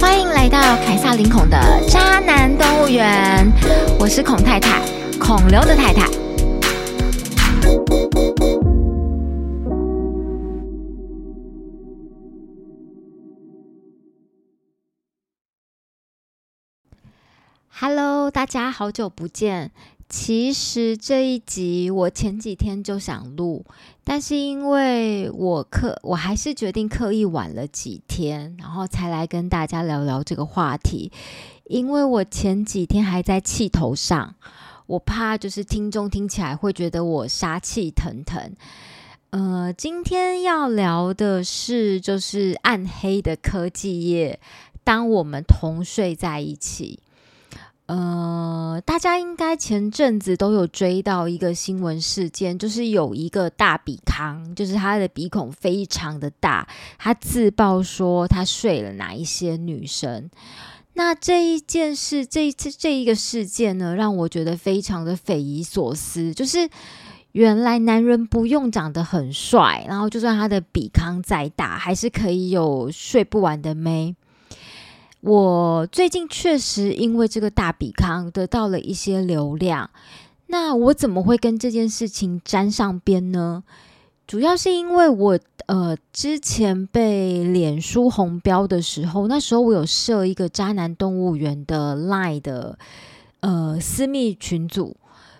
[0.00, 1.58] 欢迎来到凯撒林孔的
[1.88, 3.50] 渣男动物园，
[3.98, 4.80] 我是孔太太，
[5.18, 6.06] 孔刘的太太。
[17.78, 19.70] Hello，大家好久不见。
[20.08, 23.64] 其实这一集我前几天就想录，
[24.04, 31.10] 但是因为我刻，我还是决定刻意晚了几天，然后才来跟大家聊聊这个话题。
[31.64, 34.36] 因为我前几天还在气头上，
[34.86, 38.52] 我怕就是听众听起来会觉得我杀气腾腾。
[39.30, 44.38] 呃，今天要聊的是就是暗黑的科技业，
[44.84, 47.00] 当我们同睡在一起。
[47.86, 56.66] 呃，大家应该前阵子都有追到一个新闻事件，就是有一个大比康，就是他的鼻孔非常的大，
[56.98, 60.28] 他自曝说他睡了哪一些女生。
[60.94, 66.68] 那这一件事，这一次这一个事件呢，让我觉得非常的匪夷所思，就是
[67.32, 74.16] 原来男人不用长得很帅，然后就算他的鼻康再大，还是可以有睡不完的妹。
[75.26, 79.90] 我最近确实因为这个大比康得到了一些流量，
[80.46, 83.64] 那我怎么会跟这件事情沾上边呢？
[84.24, 92.78] 主要是因为我呃之前被脸书红标的时候，那时候我有设一个渣男动物园的 Line 的
[93.40, 94.96] 呃私密群组。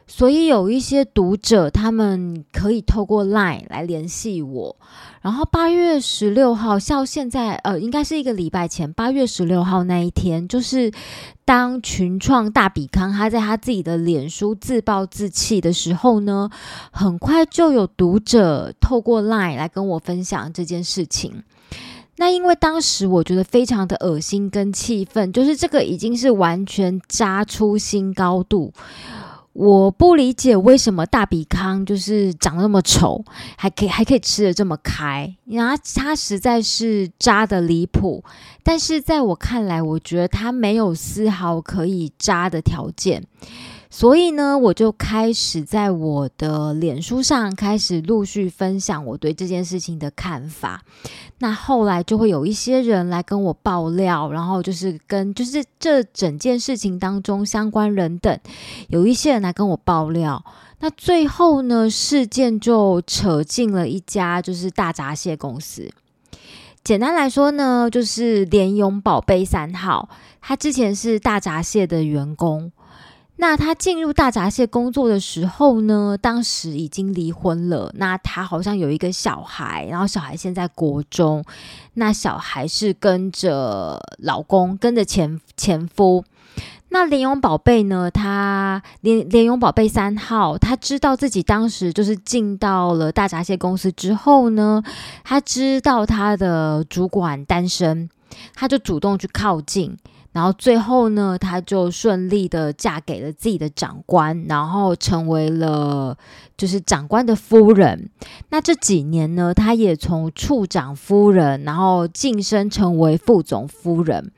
[0.08, 4.76] 所以有一些读者，他们可以透过 LINE 来联系我。
[5.20, 10.92] 然后八月十六号，到现在呃，应该是一个礼拜前，八月十六号那一天，就是
[11.44, 16.48] 当群创大比康他在他自己的脸书自暴自弃的时候呢，
[16.92, 21.42] 很快就有读者透过 LINE 来跟我分享这件事情。
[22.18, 28.72] 那因为当时我觉得非常的恶心跟气愤，就是这个已经是完全扎出新高度。
[29.58, 33.24] 我不理解为什么大比康就是长得那么丑，
[33.56, 38.22] 还可以还可以吃的这么开，然后他实在是渣的离谱。
[38.62, 43.24] 但是在我看来，我觉得他没有丝毫可以渣的条件。
[43.98, 50.82] 所以呢，我就开始在我的脸书上开始陆续分享我对这件事情的看法。
[51.38, 58.38] 那后来就会有一些人来跟我爆料，然后就是跟就是这整件事情当中相关人等，
[58.88, 60.44] 有一些人来跟我爆料。
[60.80, 65.90] 那最后呢，事件就扯进了一家就是大闸蟹公司。
[66.84, 70.10] 简单来说呢，就是联咏宝贝三号，
[70.42, 72.70] 他之前是大闸蟹的员工。
[73.38, 77.92] 那他进入大闸蟹工作的时候呢，当时已经离婚了。
[77.96, 81.44] 那他好像有一个小孩，然后小孩现在国中。
[81.94, 86.24] 那小孩是跟着老公，跟着前前夫。
[86.88, 88.10] 那莲蓉宝贝呢？
[88.10, 94.82] 他莲莲蓉宝贝三号，他知道自己当时就是进到了大闸蟹公司之后呢，
[95.24, 98.08] 他知道他的主管单身，
[98.54, 99.94] 他就主动去靠近。
[100.36, 106.14] 然后最后呢，她就顺利的嫁给了自己的长官，然后成为了
[106.58, 108.10] 就是长官的夫人。
[108.50, 114.30] 那这几年呢，她也从处长夫人，然后晋升成为副总夫人。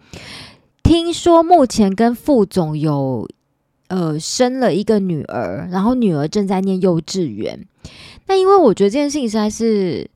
[0.85, 3.29] 听说目前跟副总有
[3.89, 7.67] 呃生了一个女儿，然后女儿正在念幼稚园。
[8.29, 10.09] 那因为我觉得这件事情实在是。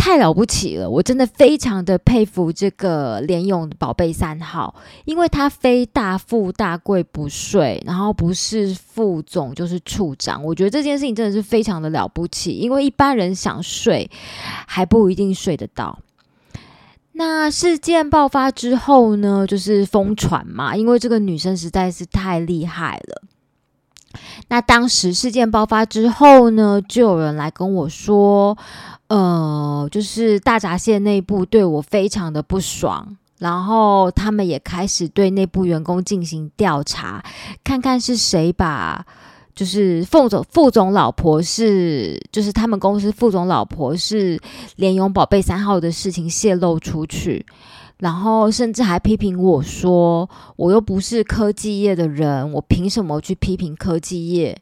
[0.00, 0.88] 太了不起了！
[0.88, 4.74] 我真的非常的佩服这个联勇宝贝三号，
[5.04, 10.42] 因为他非大富大贵不睡，然后不是副总就是处长。
[10.42, 14.10] 我觉得这件事情真的是非常的了不起，因为一般人想睡
[14.66, 15.98] 还不一定睡得到。
[17.12, 23.22] 那事件爆发之后呢，就是疯传嘛，因为这个女生实在是太厉害了。
[24.48, 28.56] 那当时事件爆发之后呢，就有人来跟我说。
[29.08, 37.20] 呃，就是大闸蟹内部对我非常的不爽，然后他们也开始对内部员工进行调查，
[37.64, 39.04] 看看是谁把
[39.52, 44.40] 就是副总副总老婆是就是他们公司副总老婆是
[44.76, 47.44] 联勇宝贝三号的事情泄露出去，
[48.00, 54.58] 然后甚至还批评我说，我又不是科技业的人，我凭什么去批评科技业？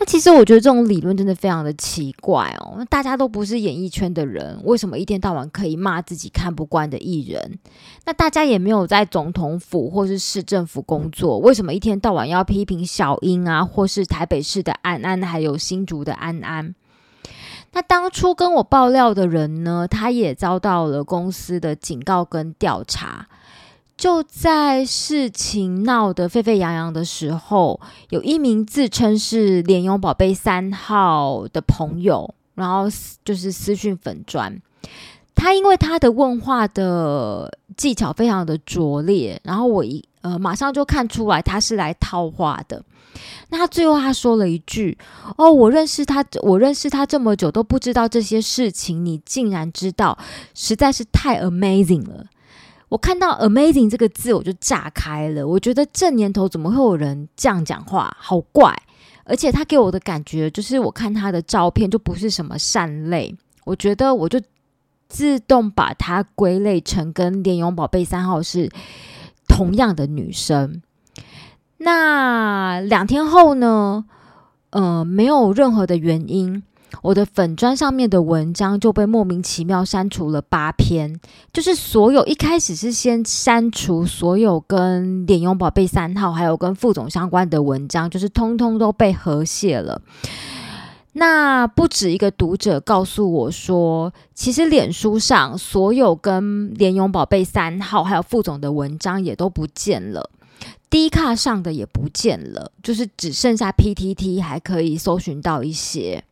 [0.00, 2.84] 那其实我觉得这种理论真的非常的奇怪哦。
[2.88, 7.58] 大家都不是演艺圈的人，为什么一天到晚可以骂自己看不惯的艺人？
[8.04, 16.74] 那大家也没有在总统府或是市政府工作，为什么一天到晚要批评小英啊，或是台北市的安安，还有新竹的安安？
[17.72, 23.26] 那当初跟我爆料的人呢，他也遭到了公司的警告跟调查。
[23.96, 27.78] 就在事情闹得沸沸扬扬的时候，
[28.08, 32.86] 有一名自称是莲勇宝贝三号的朋友，然后
[33.24, 34.58] 就是私讯粉砖。
[35.34, 42.82] 他因为他的问话的技巧非常的拙劣，然后我一呃马上就看出来他是来套话的。
[43.48, 44.96] 那他最后他说了一句
[45.36, 50.18] ：“哦，我认识他，我认识他这么久都不知道这些事情，你竟然知道，
[50.54, 52.26] 实在是太 amazing 了。”
[52.90, 55.46] 我看到 “amazing” 这个字，我就炸开了。
[55.46, 58.76] 我觉得这年头怎么会有人这样讲话，好怪！
[59.24, 63.32] 而且他给我的感觉就是，我看他的照片就不是什么善类。
[63.64, 64.40] 我觉得我就
[65.08, 68.68] 自动把他归类成跟莲勇宝贝三号是
[69.46, 70.82] 同样的女生。
[71.82, 74.04] 那两天后呢？
[74.70, 76.62] 呃，没有任何的原因。
[77.02, 81.18] 我的粉砖上面的文章就被莫名其妙删除了八篇，
[81.52, 90.02] 就是所有一开始是先删除所有跟点用宝贝三号还有跟副总相关的文章，就是通通都被和谐了。
[91.14, 100.28] 那不止一个读者告诉我说，其实脸书上所有跟连勇宝贝三号还有副总的文章也都不见了
[100.88, 106.24] ，D 卡上的也不见了，就是只剩下 PTT 还可以搜寻到一些。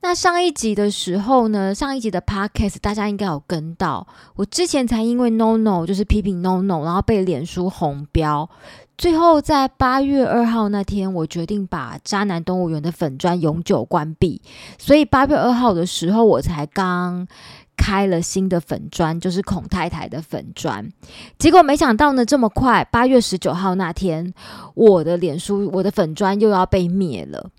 [0.00, 4.06] 那上一集的时候呢，上一集的 podcast 大家应该有跟到。
[4.36, 8.48] 我之前才因为 no no 就是批评 no no，然后被脸书红标。
[8.96, 14.40] 最后在八月二号那天，我决定把渣男动物园的粉砖永久关闭。
[14.78, 17.26] 所以八月二号的时候，我才刚
[17.78, 20.92] 开了新的粉砖，就是孔太太的粉砖。
[21.38, 24.34] 结果没想到呢，这么快，八月十九号那天，
[24.74, 27.50] 我的脸书我的粉砖又要被灭了。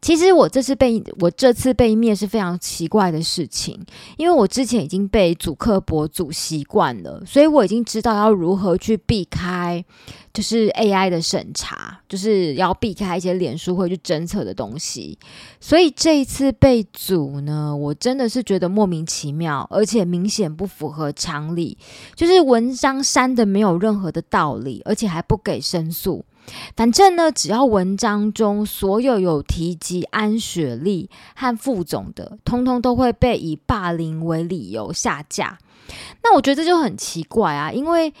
[0.00, 3.78] 其实我这次被我这次被灭是非常奇怪的事情，
[4.16, 9.84] 因为我之前已经被主客博主习惯了，所以我已经知道要如何去避开，
[10.32, 15.18] 就是 AI 的审查，就是要避开一些脸书会去侦测的东西。
[15.60, 21.76] 所以这一次被组呢，我真的是觉得莫名其妙，而且明显不符合常理，
[22.14, 26.24] 就是文章删的没有任何的道理，而且还不给申诉。
[26.76, 35.58] 反正呢，只要文章中所有有提及安雪莉和副总的，通通都会被以霸凌为理由下架。
[36.22, 38.12] 那我觉得这就很奇怪啊，因为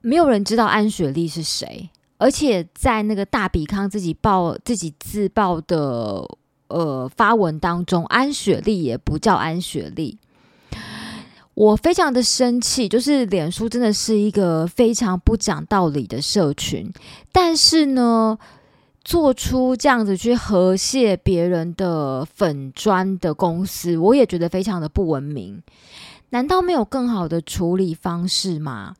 [0.00, 6.26] 没有人知道安雪莉是谁，而且在那个大比康自己报、自己自报的
[6.68, 10.18] 呃发文当中，安雪莉也不叫安雪莉。
[11.54, 16.92] 我非常的生气，就是脸书真的是一个非常不讲道理的社群，
[17.30, 18.36] 但是呢，
[19.04, 25.62] 做出这样子去和谐别人的粉砖的公司，我也觉得非常的不文明。
[26.30, 28.96] 难道没有更好的处理方式吗？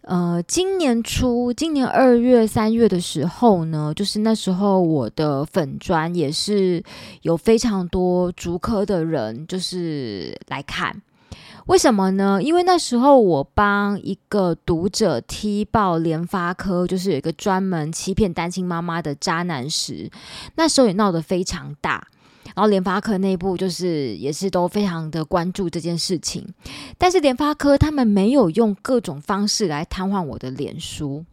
[0.00, 6.82] 呃，今年初，今年二月、三月的时候呢，就是那时候我的粉砖也是
[7.20, 11.02] 有非常多逐科的人，就是来看。
[11.66, 12.42] 为什么呢？
[12.42, 20.10] 因为那时候我帮一个读者踢爆联发科，就是有一个专门欺骗单亲妈妈的渣男时，
[20.56, 22.06] 那时候也闹得非常大。
[22.54, 26.46] 然后联发科内部就是也是都非常的关注这件事情，
[26.98, 31.24] 但是联发科他们没有用各种方式来瘫痪我的脸书。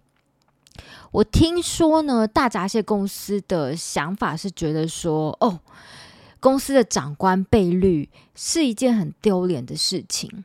[1.11, 5.59] 我听说呢，大闸蟹公司的想法是觉得说，哦。
[6.39, 10.43] 公司的长官被绿是一件很丢脸的事情。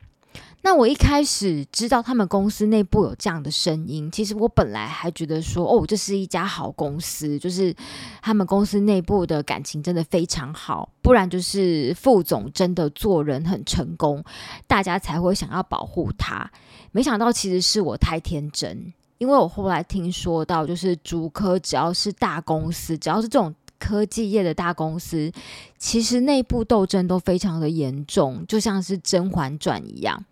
[0.61, 7.71] 那我一开始知道他们公司内部有这样的声音，其实我本来还觉得说，哦，这是一家好公司，就是
[8.19, 14.23] 他们公司内部的感情真的非常好，不然就是副总真的做人很成功，
[14.65, 16.51] 大家才会想要保护他。
[16.91, 23.53] 没想到其实是我太天真，因为我后来听说到，就是竹科只要是大公司，只要是这种。
[23.79, 25.31] 科技业的大公司，
[25.77, 30.23] 其实内部斗争都非常的严重，就像是《甄嬛传》一样。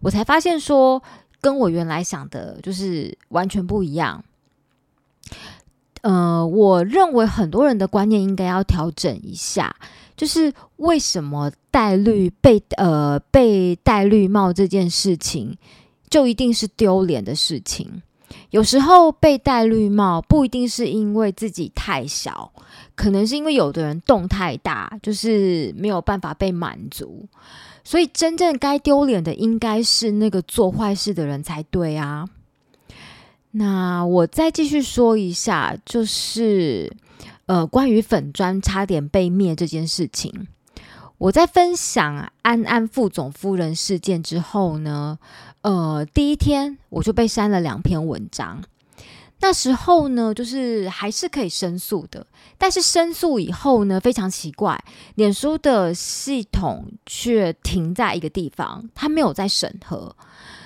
[0.00, 1.02] 我才发现说，
[1.40, 4.24] 跟我原来想的，就是完全不一样。
[6.02, 9.74] 呃，我认为很多人的观念应该要调整一下，
[10.16, 15.56] 就是为什么戴绿被呃被戴绿帽这件事情，
[16.08, 18.02] 就一定是丢脸的事情。
[18.50, 22.52] 有时候被戴绿帽不一定是因为自己太小，
[22.94, 27.26] 可能是因为有的人动太大，就是没有办法被满足。
[27.84, 32.28] 所以真正该丢脸的应该是那个做坏事的人才对啊。
[33.52, 36.92] 那我再继续说一下，就是
[37.46, 40.48] 呃，关于粉砖差点被灭这件事情。
[41.18, 45.18] 我在分享安安副总夫人事件之后呢，
[45.66, 48.62] 呃，第一天我就被删了两篇文章。
[49.40, 52.24] 那时候呢，就是还是可以申诉的，
[52.56, 54.80] 但是申诉以后呢，非常奇怪，
[55.16, 60.14] 脸书的系统却停在一个地方，它没有在审核。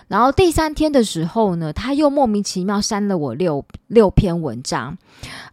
[0.09, 4.99] 然后第三天的时候呢，他又莫名其妙删了我六六篇文章，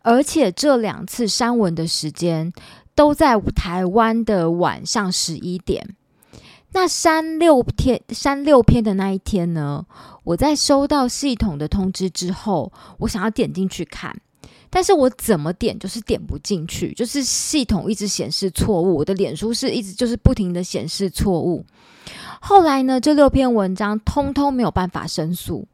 [0.02, 2.52] 而且这两次删文的时间
[2.94, 5.96] 都在台湾的晚上十一点。
[6.74, 9.86] 那删六天删六篇的那一天呢，
[10.24, 14.16] 我在收到系统的通知之后，我想要点进去看，
[14.70, 21.66] 但是我怎么点就是点不进去，就是系统一直显示错误，我的脸书是一直就是不停的显示错误。
[22.42, 25.68] 后来呢，这六篇文章通通没有办法申诉，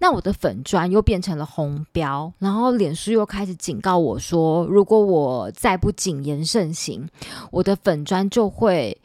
[0.00, 7.08] 那我的粉砖又变成了红标，然后脸书又开始警告我说，如果我再不谨言慎行，
[7.52, 9.00] 我的粉砖就会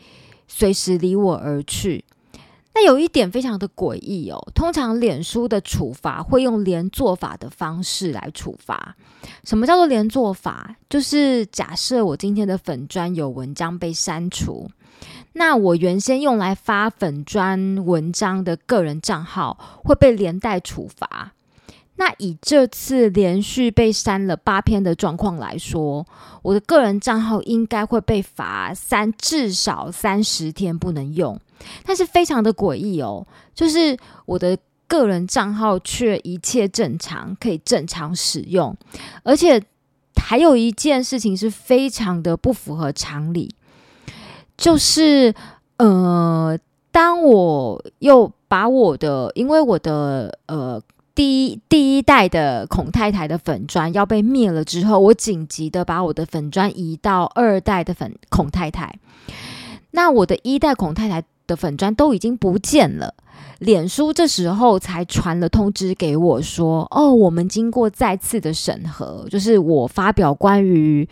[0.47, 2.03] 随时离我而去。
[2.73, 8.95] 那有一点非常的诡异哦，通常脸书的处罚会用连坐法的方式来处罚。
[9.43, 10.75] 什么叫做连坐法？
[10.87, 14.69] 就是假设我今天的粉砖有文章被删除。
[15.33, 21.33] 那我原先用来发粉砖文章的个人账号会被连带处罚。
[21.97, 26.05] 那以这次连续被删了八篇的状况来说，
[26.41, 31.39] 我的个人账号应该会被罚三至少三十天不能用。
[31.83, 33.25] 但是非常的诡异哦，
[33.55, 38.77] 就是我的个人账号却一切正常，可以正常使用。
[39.23, 39.61] 而且
[40.15, 43.53] 还有一件事情是非常的不符合常理。
[44.55, 45.33] 就是，
[45.77, 46.57] 呃，
[46.91, 50.81] 当我又把我的，因为我的呃
[51.17, 58.99] 第一第一代的孔太太的粉砖要被灭了之后，我紧急的把我的粉砖移到二代的粉孔太太。
[59.89, 63.15] 那我的一代孔太太的粉砖都已经不见了，
[63.57, 71.09] 脸书这时候才传了通知给我说，哦，我们经过再次的审核，就是我发表关于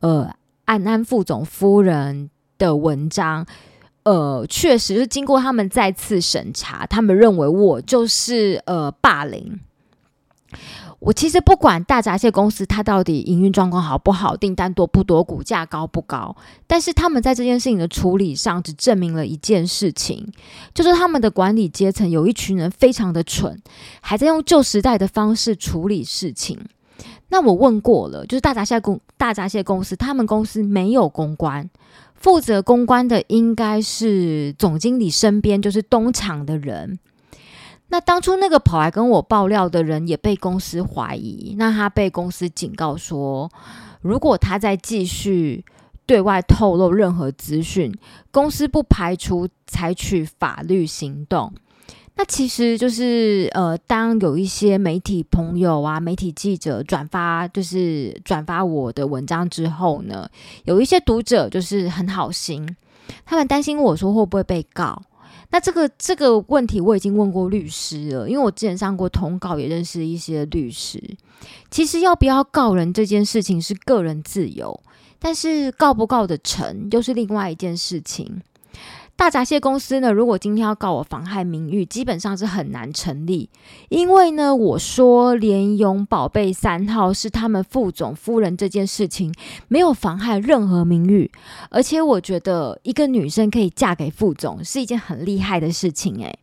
[0.00, 2.30] 呃安安副总夫人。
[2.58, 3.44] 的文章，
[4.04, 9.60] 呃，确实是经过他们再次审查，他们认为我就是呃霸凌。
[10.98, 16.36] 我其实不管大闸蟹公司它到底营运状况好不好，订单多不多，股价高不高，
[16.68, 20.32] 但是他们在这件事情的处理上，只证明了一件事情，
[20.72, 23.60] 就是他们的管理阶层有一群人非常的蠢，
[24.00, 26.56] 还在用旧时代的方式处理事情。
[27.30, 31.68] 那我问过了，就是大闸蟹公大闸蟹公司，他们公司没有公关。
[32.22, 37.00] 负责公关的应该是总经理身边就是东厂的人。
[37.88, 43.50] 那当初那个跑来跟我爆料的人也被公司怀疑，那他被公司警告说，
[44.00, 45.64] 如果他再继续
[46.06, 47.92] 对外透露任何资讯，
[48.30, 51.52] 公司不排除采取法律行动。
[52.14, 60.28] 那其实就是呃，当有一些媒体朋友啊、媒体记者转发，就是转发我的文章之后呢，
[60.64, 62.76] 有一些读者就是很好心，
[63.24, 65.02] 他们担心我说会不会被告。
[65.50, 71.02] 那这个这个问题我已经问过律师了，因为我之前上过通告，也认识一些律师。
[71.70, 74.78] 其实要不要告人这件事情是个人自由，
[75.18, 78.40] 但是告不告得成又是另外一件事情。
[79.22, 83.48] 大闸蟹公司呢，如果今天要告我妨害名誉，基本上是很难成立，
[83.88, 89.32] 因为呢，我说连勇宝贝三号是他们副总夫人这件事情
[89.68, 91.30] 没有妨害任何名誉，
[91.70, 96.36] 而且我觉得一个女生可以嫁给副总是一件很厉害的事情，诶。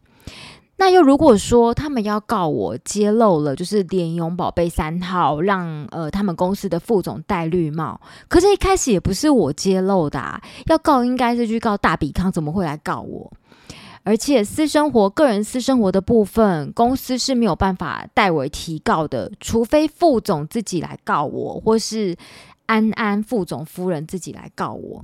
[0.80, 13.30] 那又如果说他们要告我揭露了，就是联勇宝贝三号让呃他们公司的副总戴绿帽，可是一开始也不是我揭露的，要告应该是去告大比康，怎么会来告我？
[14.04, 22.16] 而且私生活、个人私生活的部分，公司是没有办法代为提告的，除非副总自己来告我，或是
[22.68, 25.04] 安安副总夫人自己来告我。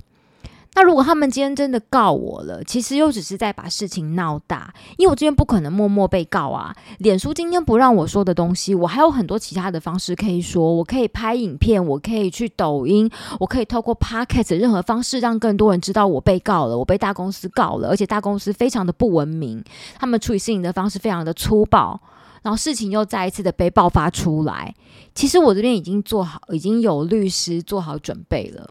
[0.76, 6.76] 那如果他们今天真的告我了，其实又只是在把事情闹大，因为我这边不可能默默被告啊。
[7.00, 10.76] 脸书今天不让我说的东西，我还有很多其他的方式可以说。
[10.76, 19.64] 我可以拍影片，我可以去抖音，我可以透过 Podcast 任何方式让更多人知道我被告了，我被大公司告了，而且大公司非常的不文明，
[19.98, 21.98] 他们处理事情的方式非常的粗暴，
[22.44, 24.76] 然后事情又再一次的被爆发出来。
[25.14, 28.70] 其实我这边已经做好，已经有律师做好准备了。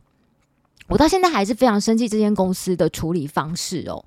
[0.89, 4.05] 我到现在还是非常生气这间公司的处理方式哦。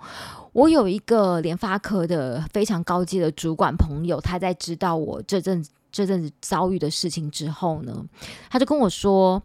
[0.53, 8.05] 我有一个联发科的非常高阶的主管朋友，他在知道我这阵这阵子遭遇的事情之后呢，
[8.49, 9.41] 他就跟我说：“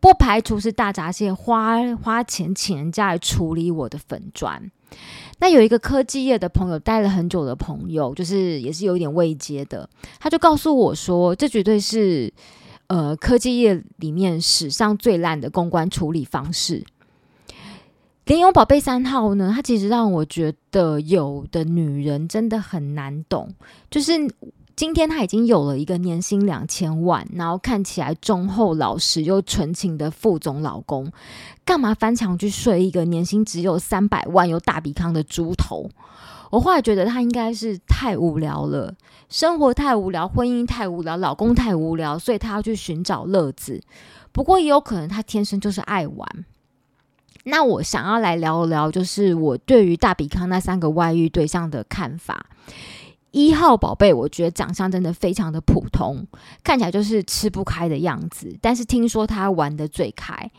[0.00, 4.70] 不排除是大闸蟹花花钱请人家来处理我的粉砖。
[5.38, 9.86] 那有一个科技业的朋友，待了很久的朋友，就是也是有点未接的，
[10.18, 12.32] 他就告诉我说，这绝对是
[12.88, 16.84] 呃科技业里面史上最烂的公关处理方式。
[18.24, 23.54] 莲蓉宝贝三号呢，它其实让我觉得有的女人真的很难懂，
[23.90, 24.12] 就是。
[24.76, 31.10] 今天他已经有了一个年薪两千万，然后看起来忠厚老实又纯情的副总老公，
[31.64, 35.88] 干嘛翻墙去睡一个年薪只有三百万又大鼻康的猪头？
[36.56, 38.94] 我后来觉得他应该是太无聊了，
[39.28, 43.78] 生活太无聊，婚姻太无聊，老公太无聊，所以他要去寻找乐子。
[44.32, 46.26] 不过也有可能他天生就是爱玩。
[47.44, 52.46] 那我想要来聊一聊，就是我对于大比康那三个外遇对象的看法。
[53.32, 56.26] 一号宝贝，我觉得长相真的非常的普通，
[56.64, 58.56] 看起来就是吃不开的样子。
[58.62, 60.50] 但是听说他玩的最开，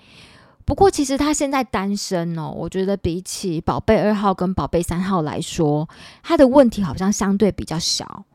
[0.67, 2.53] 不过其实他现在单身哦。
[2.53, 5.87] 我觉得比起宝贝二号跟宝贝三号来说，
[6.21, 8.25] 他的问题好像相对比较小。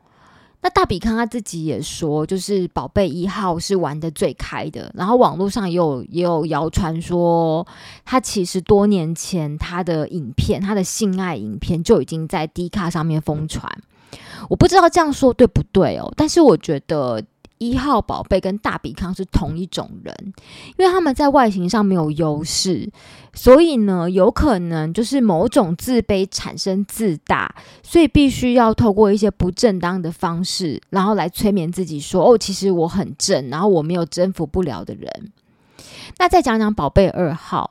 [0.62, 4.90] 那大比康他自己也说，就是宝贝一号是玩的最开的。
[4.94, 7.66] 然后网络上也有也有谣传说，
[8.04, 13.70] 他其实多年前他的影片，他的性爱影片就已经在 D 卡上面疯传。
[14.48, 17.22] 我不知道这样说对不对哦，但是我觉得
[17.62, 20.12] 一号宝贝跟大比康是同一种人，
[20.76, 22.90] 因为他们在外形上没有优势，
[23.32, 27.54] 所以呢，有可能就是某种自卑产生自大，
[27.84, 35.32] 所以必须要透过一些不正当的方式，然后来催眠自己说：“哦，其实我很正，然后我没有征服不了的人。”
[36.18, 37.70] 那再讲讲宝贝二号，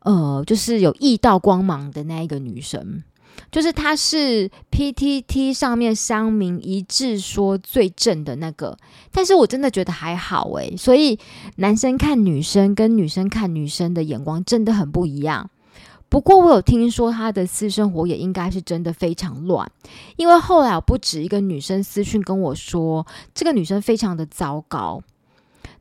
[0.00, 3.02] 呃，就是有异道光芒的那一个女生。
[3.50, 8.76] 就是他是 PTT 上面乡民一致说最正的那个，
[9.10, 10.74] 但是我真的觉得还好诶。
[10.76, 11.18] 所以
[11.56, 15.50] 男生看女生跟女生看女生的眼光真的很不一样。
[16.08, 19.70] 不过我有听说他的私生活也应该是真的非常乱，
[20.16, 25.02] 因为后来不止一个女生私讯跟我说，这个女生非常的糟糕。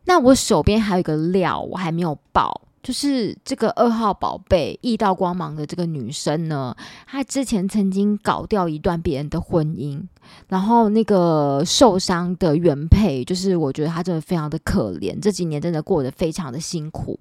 [0.06, 2.62] 那我手边还有一个料，我还没有报。
[2.84, 10.02] 就是这个二号宝贝易道光芒的这个女生呢，她之前曾经搞掉一段别人的婚姻，
[10.48, 17.20] 然后那个受伤的原配，就是我觉得她真的非常的可怜，这几年真的过得非常的辛苦。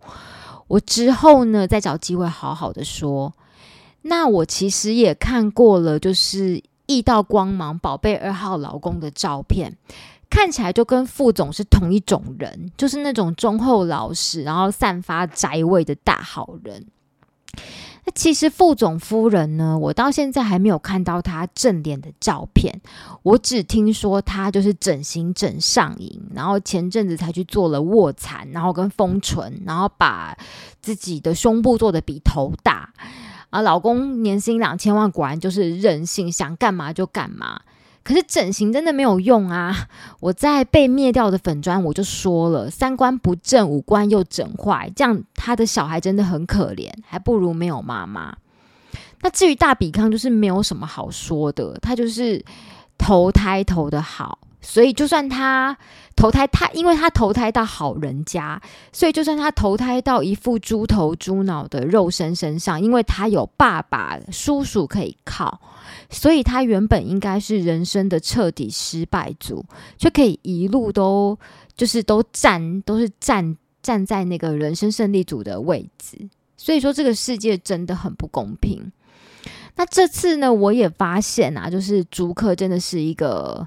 [0.66, 3.32] 我之后呢再找机会好好的说。
[4.02, 9.76] 那我其实也看过了，就是易道光芒宝贝二号老公的照片。
[10.30, 16.86] 看起来就跟副总是同一种人，就是那种忠厚老实，然后散发宅味的大好人。
[18.04, 22.80] 那其实副总夫人呢，我到现在还没有看到她正脸的照片，
[23.22, 30.34] 我只听说她就是整形整上瘾，然后前阵子才去做了卧蚕，然后跟丰唇，然后把
[30.80, 32.94] 自己的胸部做的比头大。
[33.50, 37.60] 啊，老公年薪两千万，果然就是任性，想干嘛就干嘛。
[38.02, 39.88] 可是整形真的没有用啊！
[40.20, 48.36] 我在被灭掉的粉砖，我就说了，三观不正，五官又整坏，这样他的小孩真的很可怜，还不如没有妈妈。
[49.22, 52.44] 那至于大比康，就是没有什么好说的，他就是
[52.96, 54.38] 投胎投的好。
[54.62, 55.74] 所以，就算他
[56.14, 58.60] 投胎，他因为他投胎到好人家，
[58.92, 65.58] 所以就算他投胎到一副猪头猪脑的肉身身上，因为他有爸爸、叔叔可以靠，
[66.08, 69.64] 所以他原本应该是人生的彻底失败组，
[69.96, 71.38] 却可以一路都
[71.76, 76.28] 就是都站都是站站在那个人生胜利组的位置。
[76.56, 78.92] 所以说，这个世界真的很不公平。
[79.76, 83.66] 那这次呢，我也发现啊，就是竹客真的是一个。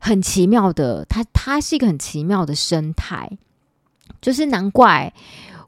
[0.00, 3.36] 很奇妙的，它它是一个很奇妙的生态，
[4.20, 5.12] 就是难怪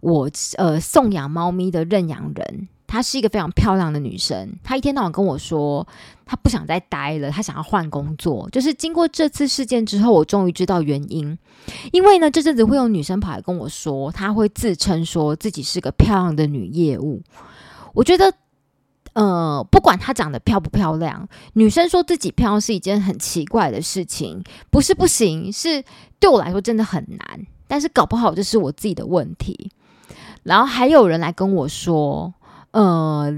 [0.01, 4.53] 我呃送养猫咪的认养人，她是一个非常漂亮的女生。
[4.65, 5.87] 她一天到晚跟我说，
[6.27, 8.49] 她不想再待了，她想要换工作。
[8.51, 11.39] 就是经过这次事件之后，我终于知道原因。
[11.93, 17.23] 因为呢，这阵子会有女生跑来跟我说，她会自称说自己是个漂亮的女业务。
[17.95, 18.35] 我觉得。
[19.13, 25.83] 呃，不管她长得漂不漂亮，女生说自己漂亮是一件很奇怪的事情，不是不行，是
[26.21, 27.45] 对我来说真的很难。
[27.67, 29.73] 但是搞不好这是我自己的问题。
[30.45, 32.33] 然后还有人来跟我说，
[32.73, 33.33] 呃，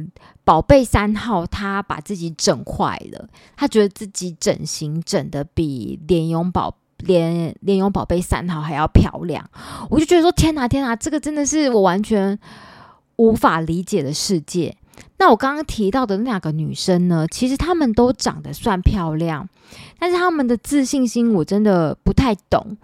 [0.45, 9.49] 宝贝三号他把自己整坏了，他觉得自己整形整的比莲蓉宝莲莲蓉宝贝三号还要漂亮。
[9.88, 12.38] 我就觉得说，天哪天哪，这个真的是我完全
[13.16, 14.77] 无法理解的世界。
[15.18, 17.27] 那我刚刚提到的那两个女生呢？
[17.31, 19.49] 其实她们都长得算漂亮，
[19.99, 22.77] 但是她们的自信心我真的不太懂。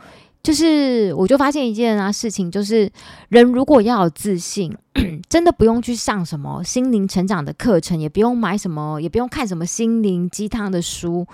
[0.42, 2.90] 就是我就发现一件啊事情，就是
[3.28, 4.74] 人如果要有自信，
[5.28, 11.26] 真的不用去上什么心灵成长的课程，也不用买什么，也不用看什么心灵鸡汤的书，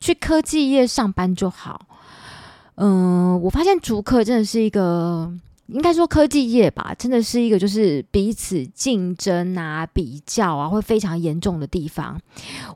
[0.00, 1.86] 去科技业上班就好。
[2.76, 5.32] 嗯，我发现逐客真的是一个。
[5.72, 12.20] 应该说科技业吧，真的是一个就是彼此竞争啊、比较啊，会非常严重的地方。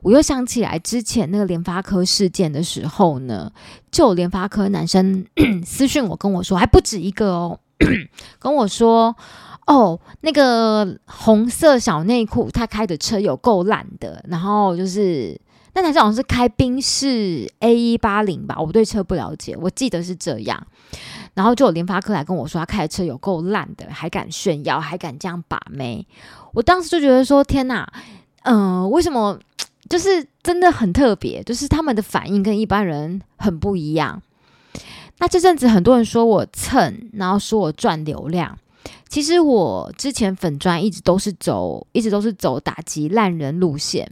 [0.01, 3.51] 我又想起来之前那个联发科事件的时候呢，
[3.91, 5.25] 就有联发科男生
[5.65, 7.59] 私讯我跟我说，还不止一个哦，
[8.39, 9.15] 跟我说
[9.67, 15.39] 哦，那个红色小内裤他开的车有够烂的，然后就是
[15.75, 20.65] 那男生好像是开宾士 A 一八零吧，我对车不了解，我记得是这样。
[21.37, 26.03] 然后就有联发科来跟我说，他开的车有够烂的，还敢炫耀，还敢这样把妹。
[26.53, 27.87] 我当时就觉得说，天呐，
[28.41, 29.39] 嗯，为什么？
[29.87, 34.19] 就是真的很特别，就是他们的反应跟一般人很不一样。
[35.19, 38.57] 那这阵子很多人说我蹭，然后说我赚流量。
[39.09, 44.11] 其实我之前粉砖一直都是走，一直都是走打击烂人路线。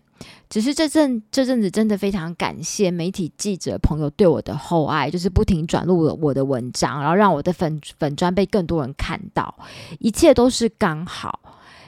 [0.50, 9.54] 只是这阵这阵子真的非常感谢媒体记者朋友对我的厚爱，就是不停转录了我的文章，然后让我的粉粉砖被更多人看到，
[10.00, 11.40] 一切都是刚好。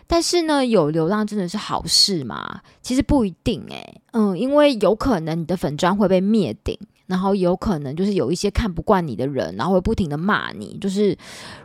[0.07, 2.61] 但是呢，有流浪真的是好事吗？
[2.81, 4.01] 其实不一定诶。
[4.13, 11.17] 嗯，因为有可能你的粉砖会被灭顶，然后有可能就是有一些看不惯你的人，然后会不停的骂你，就是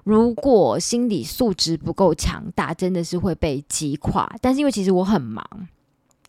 [0.05, 4.31] 如果心理素质不够强大，真的是会被击垮。
[4.41, 5.45] 但是因为其实我很忙。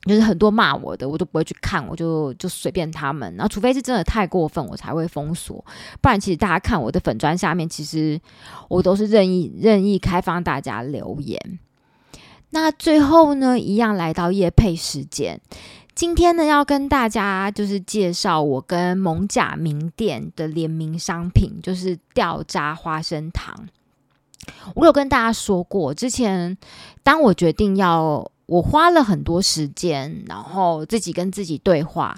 [0.06, 3.34] 就是很多骂我的，我都不会去看，我就就随便他们。
[3.38, 5.64] 然后，除非是真的太过分，我才会封锁。
[6.02, 8.20] 不然，其实大家看我的粉砖下面，其实
[8.68, 11.40] 我都是任意任意开放大家留言。
[12.54, 15.42] 那最后呢，一样来到夜配时间。
[15.94, 23.68] 今天呢，要跟大家就是介绍我跟蒙甲名店的联名商品，就是掉渣花生糖。
[24.76, 26.58] 我有跟大家说过，之前
[27.04, 28.30] 当我决定要。
[28.46, 32.14] 我花了很多时间，然后自己跟自己对话，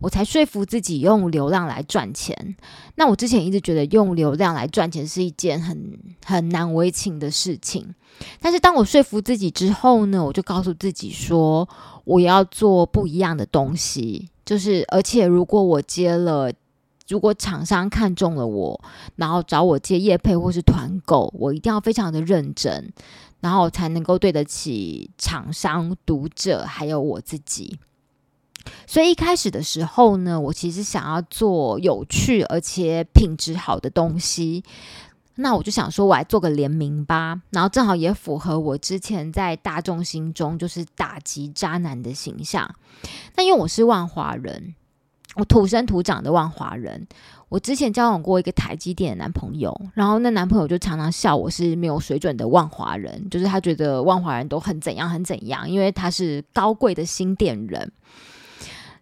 [0.00, 2.56] 我才说服自己用流量来赚钱。
[2.96, 7.94] 那我之前一直觉得用流量来赚钱是一件很很难为情的事情，
[8.40, 11.68] 但是当我说服自己之后呢，我就告诉自己说，
[12.04, 14.28] 我要做不一样的东西。
[14.44, 16.52] 就是而且如果我接了，
[17.08, 18.80] 如果厂商看中了我，
[19.16, 22.92] 然后找我接业配或是团购，我一定要非常的认真。
[23.40, 27.78] 然后才能够对得起厂商、读者，还有我自己。
[28.86, 34.62] 所以一开始的时候呢，我其实想要做有趣而且品质好的东西。
[35.38, 37.42] 那我就想说，我来做个联名吧。
[37.50, 42.74] 然后正好也符合我之前在大众心中就是打击渣男的形象。
[43.36, 44.74] 那因为我是万华人，
[45.34, 47.06] 我土生土长的万华人。
[47.50, 57.92] 我之前交往过一个台积电的男朋友，然后那男朋友就常常笑我是没有水准的万华人，就是他觉得万华人都很怎样很怎样，因为他是高贵的新店人。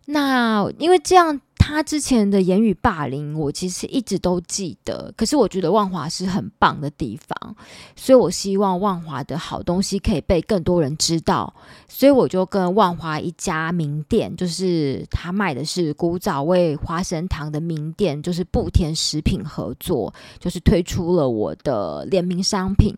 [0.07, 1.41] 那因为这样。
[1.67, 5.11] 他之前的言语霸凌，我其实一直都记得。
[5.17, 7.57] 可是我觉得万华是很棒的地方，
[7.97, 11.55] 所以我希望万华的好东西可以被更多人知道。
[11.89, 22.95] 所以我就跟万华一家名店，就是他卖的是古早味花生糖的名店，就是不甜食品合作，就是推出了我的联名商品。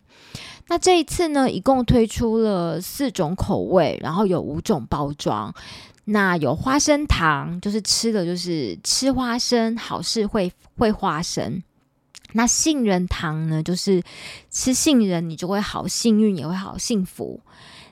[0.66, 5.54] 那这一次呢，一共推出了四种口味，然后有五种包装。
[6.08, 11.62] 那有花生糖，就是吃的就是吃花生，好事会会花生。
[12.32, 14.02] 那杏仁糖呢，就是
[14.50, 17.40] 吃杏仁你就会好幸运，也会好幸福。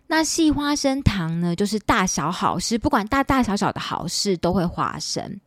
[0.07, 5.40] 那细花生糖呢，就是大小好事，不管大大小小的好事都会发生。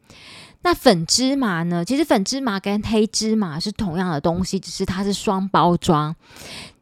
[0.64, 6.14] 那粉芝麻呢，其实粉芝麻跟黑芝麻是同样的东西，只是它是双包装。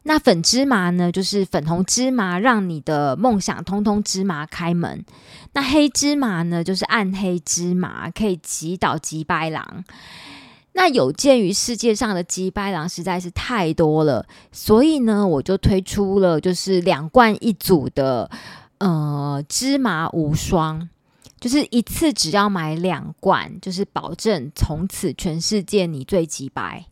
[0.08, 5.04] 那粉芝麻呢，就是粉红芝麻，让你的梦想通通芝麻开门。
[5.52, 9.84] 那黑芝麻呢，就是暗黑芝麻，可以击倒吉白狼。
[10.74, 18.30] 那有鉴于世界上的吉白狼实在是太多了，所以呢，我就推出了就是两罐一组的
[18.78, 20.88] 呃芝麻无双，
[21.40, 26.86] 就是一次只要买两罐，就是保证从此全世界你最吉白。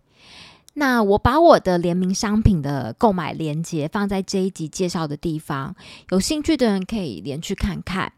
[0.75, 5.75] 那我把我的联名商品的购买链接放在这一集介绍的地方，
[6.11, 8.13] 有兴趣的人可以连去看看。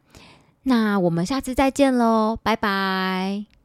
[0.62, 3.55] 那我们下次再见喽，拜拜。